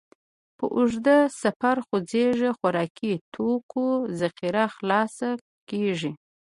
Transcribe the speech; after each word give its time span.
په 0.57 0.65
اوږده 0.75 1.17
سفر 1.41 1.75
خوځېږئ، 1.85 2.51
خوراکي 2.57 3.13
توکو 3.33 3.85
ذخیره 4.19 4.65
خلاصه 4.75 5.29
کېږي. 5.69 6.11